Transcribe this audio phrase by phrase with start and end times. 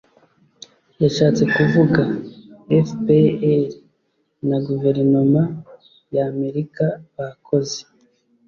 [1.01, 2.01] yashatse kuvuga.
[2.87, 3.67] fpr
[4.47, 5.41] na guverinoma
[6.15, 6.85] y'amerika
[7.15, 7.79] bakoze